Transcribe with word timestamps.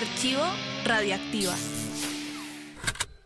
Archivo 0.00 0.40
Radioactiva. 0.86 1.52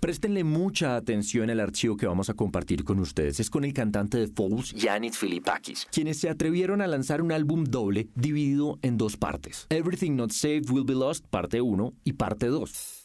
Préstenle 0.00 0.44
mucha 0.44 0.96
atención 0.96 1.48
al 1.48 1.60
archivo 1.60 1.96
que 1.96 2.06
vamos 2.06 2.28
a 2.28 2.34
compartir 2.34 2.84
con 2.84 2.98
ustedes. 2.98 3.40
Es 3.40 3.48
con 3.48 3.64
el 3.64 3.72
cantante 3.72 4.18
de 4.18 4.26
Falls, 4.28 4.74
Yanis 4.74 5.16
Filipakis, 5.16 5.86
quienes 5.90 6.20
se 6.20 6.28
atrevieron 6.28 6.82
a 6.82 6.86
lanzar 6.86 7.22
un 7.22 7.32
álbum 7.32 7.64
doble 7.64 8.08
dividido 8.14 8.78
en 8.82 8.98
dos 8.98 9.16
partes. 9.16 9.66
Everything 9.70 10.16
Not 10.16 10.32
Saved 10.32 10.68
Will 10.70 10.84
Be 10.84 10.92
Lost, 10.92 11.24
parte 11.30 11.62
1 11.62 11.94
y 12.04 12.12
parte 12.12 12.48
2. 12.48 12.97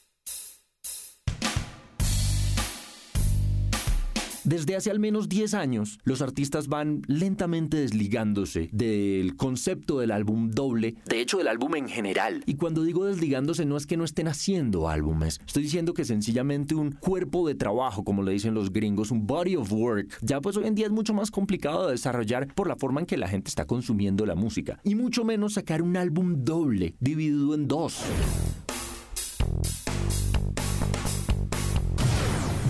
Desde 4.46 4.76
hace 4.76 4.92
al 4.92 5.00
menos 5.00 5.30
10 5.30 5.54
años, 5.54 6.00
los 6.04 6.22
artistas 6.22 6.68
van 6.68 7.02
lentamente 7.08 7.78
desligándose 7.78 8.68
del 8.74 9.38
concepto 9.38 10.00
del 10.00 10.12
álbum 10.12 10.52
doble, 10.52 10.96
de 11.06 11.22
hecho 11.22 11.38
del 11.38 11.48
álbum 11.48 11.76
en 11.76 11.88
general. 11.88 12.44
Y 12.46 12.56
cuando 12.56 12.84
digo 12.84 13.06
desligándose 13.06 13.66
no 13.66 13.78
es 13.78 13.88
que 13.88 13.96
no 13.96 14.04
estén 14.04 14.28
haciendo 14.28 14.90
álbumes, 14.90 15.40
estoy 15.46 15.64
diciendo 15.64 15.94
que 15.94 16.04
sencillamente 16.04 16.76
un 16.76 16.92
cuerpo 16.92 17.48
de 17.48 17.56
trabajo, 17.56 18.04
como 18.04 18.22
le 18.22 18.34
dicen 18.34 18.54
los 18.54 18.74
gringos, 18.74 19.12
un 19.12 19.26
body 19.26 19.56
of 19.56 19.72
work, 19.72 20.18
ya 20.22 20.42
pues 20.42 20.58
hoy 20.58 20.68
en 20.68 20.76
día 20.76 20.88
es 20.88 20.92
mucho 20.92 21.14
más 21.14 21.32
complicado 21.32 21.86
de 21.86 21.94
desarrollar 21.94 22.54
por 22.54 22.68
la 22.68 22.76
forma 22.76 23.00
en 23.00 23.06
que 23.06 23.16
la 23.16 23.30
gente 23.30 23.48
está 23.48 23.64
consumiendo 23.66 24.26
la 24.26 24.36
música. 24.36 24.78
Y 24.84 24.96
mucho 24.96 25.24
menos 25.24 25.54
sacar 25.54 25.82
un 25.82 25.96
álbum 25.96 26.44
doble, 26.44 26.96
dividido 27.00 27.56
en 27.56 27.70
dos. 27.70 28.02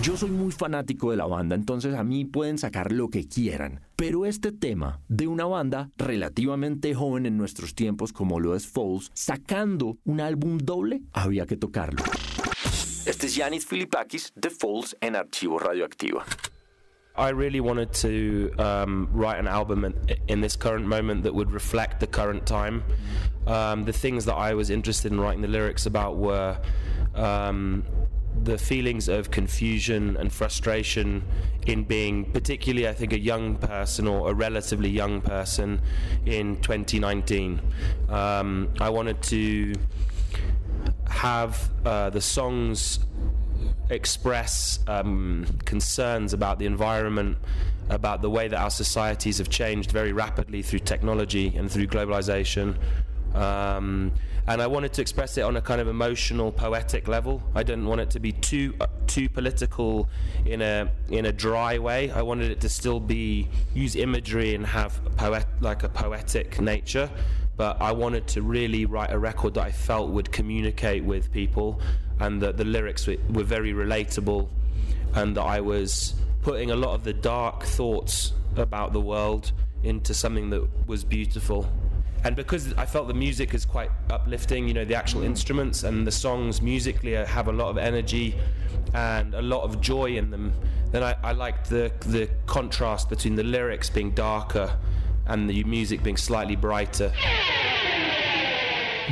Yo 0.04 0.18
soy 0.18 0.28
muy 0.28 0.52
fanático 0.52 1.12
de 1.12 1.16
la 1.16 1.24
banda, 1.24 1.54
entonces 1.54 1.94
a 1.94 2.04
mí 2.04 2.26
pueden 2.26 2.58
sacar 2.58 2.92
lo 2.92 3.08
que 3.08 3.26
quieran. 3.26 3.80
Pero 3.96 4.26
este 4.26 4.52
tema 4.52 5.00
de 5.08 5.26
una 5.26 5.46
banda 5.46 5.88
relativamente 5.96 6.94
joven 6.94 7.24
en 7.24 7.38
nuestros 7.38 7.74
tiempos 7.74 8.12
como 8.12 8.38
lo 8.38 8.54
es 8.54 8.66
Falls, 8.66 9.10
sacando 9.14 9.96
un 10.04 10.20
álbum 10.20 10.58
doble, 10.58 11.00
había 11.14 11.46
que 11.46 11.56
tocarlo. 11.56 12.04
Este 13.06 13.28
es 13.28 13.34
Yanis 13.34 13.64
Filipakis 13.64 14.30
de 14.36 14.50
Falls 14.50 14.94
en 15.00 15.16
Archivo 15.16 15.58
Radioactiva. 15.58 16.26
I 17.16 17.30
really 17.30 17.60
wanted 17.60 17.90
to 18.02 18.50
um, 18.58 19.08
write 19.10 19.38
an 19.38 19.48
album 19.48 19.86
in, 19.86 19.94
in, 20.28 20.42
this 20.42 20.54
current 20.54 20.84
moment 20.84 21.22
that 21.22 21.32
would 21.32 21.50
reflect 21.50 22.00
the 22.00 22.06
current 22.06 22.44
time. 22.44 22.82
Um, 23.46 23.86
the 23.86 23.92
things 23.92 24.26
that 24.26 24.34
I 24.34 24.52
was 24.52 24.68
interested 24.68 25.12
in 25.12 25.20
writing 25.20 25.40
the 25.40 25.48
lyrics 25.48 25.86
about 25.86 26.16
were 26.16 26.58
um, 27.14 27.84
the 28.42 28.58
feelings 28.58 29.08
of 29.08 29.30
confusion 29.30 30.16
and 30.16 30.32
frustration 30.32 31.22
in 31.66 31.84
being, 31.84 32.30
particularly, 32.32 32.88
I 32.88 32.92
think, 32.92 33.12
a 33.12 33.18
young 33.18 33.56
person 33.56 34.06
or 34.08 34.30
a 34.30 34.34
relatively 34.34 34.90
young 34.90 35.20
person 35.20 35.80
in 36.26 36.60
2019. 36.60 37.60
Um, 38.08 38.72
I 38.80 38.90
wanted 38.90 39.22
to 39.24 39.74
have 41.08 41.70
uh, 41.84 42.10
the 42.10 42.20
songs 42.20 42.98
express 43.90 44.80
um, 44.86 45.46
concerns 45.64 46.32
about 46.32 46.58
the 46.58 46.66
environment, 46.66 47.38
about 47.88 48.22
the 48.22 48.30
way 48.30 48.48
that 48.48 48.58
our 48.58 48.70
societies 48.70 49.38
have 49.38 49.48
changed 49.48 49.90
very 49.90 50.12
rapidly 50.12 50.62
through 50.62 50.80
technology 50.80 51.54
and 51.56 51.70
through 51.70 51.86
globalization. 51.86 52.76
Um, 53.34 54.12
and 54.46 54.60
I 54.60 54.66
wanted 54.66 54.92
to 54.94 55.00
express 55.00 55.38
it 55.38 55.40
on 55.40 55.56
a 55.56 55.62
kind 55.62 55.80
of 55.80 55.88
emotional, 55.88 56.52
poetic 56.52 57.08
level. 57.08 57.42
I 57.54 57.62
didn't 57.62 57.86
want 57.86 58.00
it 58.02 58.10
to 58.10 58.20
be 58.20 58.32
too 58.32 58.74
uh, 58.80 58.86
too 59.06 59.28
political 59.28 60.08
in 60.44 60.60
a 60.60 60.90
in 61.08 61.26
a 61.26 61.32
dry 61.32 61.78
way. 61.78 62.10
I 62.10 62.22
wanted 62.22 62.50
it 62.50 62.60
to 62.60 62.68
still 62.68 63.00
be 63.00 63.48
use 63.72 63.96
imagery 63.96 64.54
and 64.54 64.66
have 64.66 65.00
poet 65.16 65.46
like 65.60 65.82
a 65.82 65.88
poetic 65.88 66.60
nature. 66.60 67.10
But 67.56 67.80
I 67.80 67.92
wanted 67.92 68.26
to 68.28 68.42
really 68.42 68.84
write 68.84 69.12
a 69.12 69.18
record 69.18 69.54
that 69.54 69.62
I 69.62 69.70
felt 69.70 70.10
would 70.10 70.30
communicate 70.32 71.04
with 71.04 71.32
people, 71.32 71.80
and 72.20 72.42
that 72.42 72.56
the 72.56 72.64
lyrics 72.64 73.06
were, 73.06 73.16
were 73.30 73.44
very 73.44 73.72
relatable, 73.72 74.48
and 75.14 75.36
that 75.36 75.42
I 75.42 75.60
was 75.60 76.14
putting 76.42 76.72
a 76.72 76.76
lot 76.76 76.94
of 76.94 77.04
the 77.04 77.12
dark 77.14 77.62
thoughts 77.62 78.32
about 78.56 78.92
the 78.92 79.00
world 79.00 79.52
into 79.84 80.12
something 80.14 80.50
that 80.50 80.68
was 80.86 81.04
beautiful 81.04 81.70
and 82.24 82.34
because 82.34 82.72
I 82.74 82.86
felt 82.86 83.06
the 83.06 83.14
music 83.14 83.52
is 83.52 83.66
quite 83.66 83.90
uplifting, 84.10 84.66
you 84.66 84.72
know, 84.74 84.84
the 84.84 84.94
actual 84.94 85.22
instruments 85.22 85.82
and 85.82 86.06
the 86.06 86.12
songs 86.12 86.62
musically 86.62 87.12
have 87.12 87.48
a 87.48 87.52
lot 87.52 87.68
of 87.68 87.76
energy 87.76 88.34
and 88.94 89.34
a 89.34 89.42
lot 89.42 89.62
of 89.62 89.80
joy 89.82 90.16
in 90.16 90.30
them, 90.30 90.54
then 90.90 91.02
I, 91.02 91.16
I 91.22 91.32
liked 91.32 91.68
the 91.68 91.92
the 92.00 92.30
contrast 92.46 93.10
between 93.10 93.34
the 93.34 93.44
lyrics 93.44 93.90
being 93.90 94.12
darker 94.12 94.74
and 95.26 95.50
the 95.50 95.64
music 95.64 96.02
being 96.02 96.16
slightly 96.16 96.56
brighter. 96.56 97.12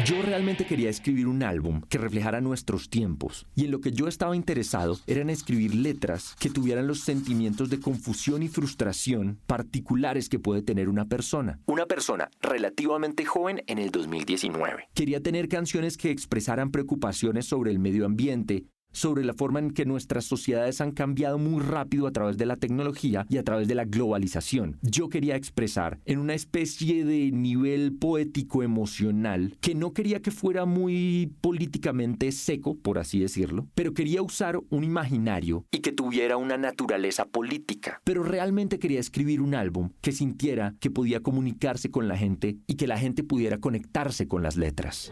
Yo 0.07 0.23
realmente 0.23 0.65
quería 0.65 0.89
escribir 0.89 1.29
un 1.29 1.43
álbum 1.43 1.83
que 1.83 1.99
reflejara 1.99 2.41
nuestros 2.41 2.89
tiempos 2.89 3.47
y 3.55 3.67
en 3.67 3.71
lo 3.71 3.81
que 3.83 3.93
yo 3.93 4.09
estaba 4.09 4.35
interesado 4.35 4.99
era 5.07 5.21
en 5.21 5.29
escribir 5.29 5.75
letras 5.75 6.35
que 6.41 6.49
tuvieran 6.49 6.87
los 6.87 7.01
sentimientos 7.01 7.69
de 7.69 7.79
confusión 7.79 8.43
y 8.43 8.49
frustración 8.49 9.39
particulares 9.47 10.31
que 10.31 10.39
puede 10.39 10.63
tener 10.63 10.89
una 10.89 11.05
persona. 11.05 11.61
Una 11.67 11.85
persona 11.85 12.31
relativamente 12.41 13.27
joven 13.27 13.63
en 13.67 13.79
el 13.79 13.91
2019. 13.91 14.89
Quería 14.95 15.21
tener 15.21 15.49
canciones 15.49 15.99
que 15.99 16.11
expresaran 16.11 16.71
preocupaciones 16.71 17.45
sobre 17.45 17.71
el 17.71 17.79
medio 17.79 18.07
ambiente, 18.07 18.65
sobre 18.93 19.25
la 19.25 19.35
forma 19.35 19.59
en 19.59 19.71
que 19.71 19.85
nuestras 19.85 20.25
sociedades 20.25 20.81
han 20.81 20.93
cambiado 20.93 21.39
muy 21.39 21.63
rápido 21.63 22.07
a 22.07 22.13
través 22.13 22.39
de 22.39 22.47
la 22.47 22.57
tecnología 22.57 23.27
y 23.29 23.39
a 23.39 23.43
través 23.43 23.69
de 23.69 23.75
la 23.75 23.85
globalización. 23.85 24.79
Yo 24.83 25.09
quería 25.09 25.37
expresar 25.37 25.99
en 26.05 26.19
una 26.19 26.35
especie 26.35 27.05
de 27.05 27.31
nivel 27.33 27.97
poético 27.99 28.63
emocional 28.63 29.57
que 29.61 29.75
no 29.75 29.93
quería 29.93 30.21
que 30.21 30.31
fuera 30.31 30.65
muy 30.65 31.33
políticamente 31.41 32.33
seco, 32.33 32.77
por 32.77 32.99
así 32.99 33.21
decirlo, 33.21 33.69
pero 33.75 33.95
quería 33.95 34.23
usar 34.23 34.61
un 34.71 34.85
imaginario 34.85 35.65
y 35.71 35.79
que 35.81 35.93
tuviera 35.93 36.37
una 36.37 36.57
naturaleza 36.57 37.27
política. 37.27 38.01
Pero 38.05 38.23
realmente 38.23 38.79
quería 38.79 39.01
escribir 39.01 39.41
un 39.41 39.55
álbum 39.55 39.91
que 40.01 40.13
sintiera 40.13 40.75
que 40.81 40.91
podía 40.91 41.21
comunicarse 41.21 41.91
con 41.91 42.09
la 42.09 42.17
gente 42.17 42.59
y 42.67 42.75
que 42.75 42.87
la 42.87 42.99
gente 42.99 43.25
pudiera 43.25 43.59
conectarse 43.59 44.29
con 44.29 44.43
las 44.43 44.57
letras 44.57 45.11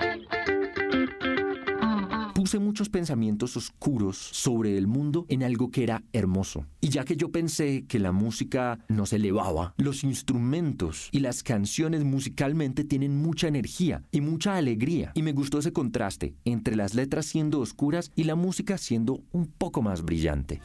puse 2.41 2.59
muchos 2.59 2.89
pensamientos 2.89 3.59
oscuros 3.59 4.17
sobre 4.17 4.79
el 4.79 4.87
mundo 4.87 5.27
en 5.29 5.43
algo 5.43 5.71
que 5.71 5.83
era 5.83 6.03
hermoso. 6.15 6.65
Y 6.81 6.89
ya 6.89 7.05
que 7.05 7.15
yo 7.15 7.31
pensé 7.31 7.85
que 7.87 7.99
la 7.99 8.13
música 8.13 8.79
nos 8.89 9.13
elevaba, 9.13 9.75
los 9.77 10.05
instrumentos 10.05 11.11
y 11.13 11.21
las 11.21 11.43
canciones 11.43 12.03
musicalmente 12.03 12.83
tienen 12.83 13.21
mucha 13.21 13.47
energía 13.47 14.05
y 14.11 14.23
mucha 14.23 14.57
alegría. 14.57 15.13
Y 15.15 15.23
me 15.23 15.35
gustó 15.35 15.59
ese 15.59 15.75
contraste 15.75 16.35
entre 16.47 16.77
las 16.77 16.95
letras 16.95 17.27
siendo 17.27 17.61
oscuras 17.61 18.11
y 18.17 18.25
la 18.25 18.37
música 18.37 18.79
siendo 18.79 19.23
un 19.33 19.47
poco 19.47 19.83
más 19.83 20.01
brillante. 20.01 20.63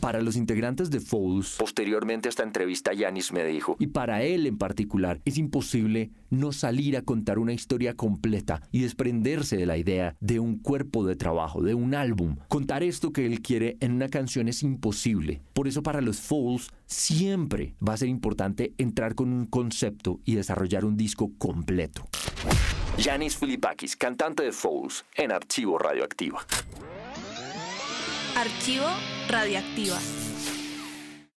Para 0.00 0.22
los 0.22 0.36
integrantes 0.36 0.90
de 0.90 0.98
Falls, 0.98 1.56
posteriormente 1.58 2.28
a 2.28 2.30
esta 2.30 2.42
entrevista, 2.42 2.94
Yanis 2.94 3.32
me 3.32 3.44
dijo, 3.44 3.76
y 3.78 3.88
para 3.88 4.22
él 4.22 4.46
en 4.46 4.56
particular, 4.56 5.20
es 5.26 5.36
imposible 5.36 6.10
no 6.30 6.52
salir 6.52 6.96
a 6.96 7.02
contar 7.02 7.38
una 7.38 7.52
historia 7.52 7.94
completa 7.94 8.62
y 8.72 8.80
desprenderse 8.80 9.58
de 9.58 9.66
la 9.66 9.76
idea 9.76 10.16
de 10.20 10.40
un 10.40 10.58
cuerpo 10.58 11.04
de 11.04 11.16
trabajo, 11.16 11.62
de 11.62 11.74
un 11.74 11.94
álbum. 11.94 12.36
Contar 12.48 12.82
esto 12.82 13.12
que 13.12 13.26
él 13.26 13.42
quiere 13.42 13.76
en 13.80 13.92
una 13.92 14.08
canción 14.08 14.48
es 14.48 14.62
imposible. 14.62 15.42
Por 15.52 15.68
eso 15.68 15.82
para 15.82 16.00
los 16.00 16.18
Falls 16.20 16.70
siempre 16.86 17.74
va 17.86 17.92
a 17.92 17.98
ser 17.98 18.08
importante 18.08 18.72
entrar 18.78 19.14
con 19.14 19.32
un 19.32 19.44
concepto 19.44 20.20
y 20.24 20.34
desarrollar 20.34 20.86
un 20.86 20.96
disco 20.96 21.30
completo. 21.36 22.08
Yanis 22.96 23.36
Filipakis, 23.36 23.96
cantante 23.96 24.42
de 24.44 24.52
Falls, 24.52 25.04
en 25.14 25.32
Archivo 25.32 25.78
Radioactiva. 25.78 26.44
Archivo 28.36 28.86
Radioactiva. 29.28 30.29